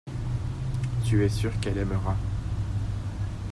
[1.05, 2.15] tu es sûr qu'elle aimera.